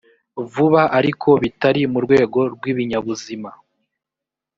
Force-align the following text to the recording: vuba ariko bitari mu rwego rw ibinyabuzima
vuba 0.53 0.81
ariko 0.99 1.29
bitari 1.43 1.81
mu 1.91 1.99
rwego 2.05 2.39
rw 2.53 2.63
ibinyabuzima 2.71 3.49